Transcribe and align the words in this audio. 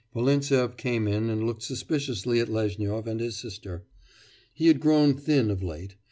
Volintsev 0.15 0.77
came 0.77 1.07
in 1.07 1.29
and 1.29 1.43
looked 1.45 1.61
suspiciously 1.61 2.39
at 2.39 2.49
Lezhnyov 2.49 3.05
and 3.05 3.19
his 3.19 3.37
sister. 3.37 3.85
He 4.51 4.65
had 4.65 4.79
grown 4.79 5.13
thin 5.13 5.51
of 5.51 5.61
late. 5.61 5.93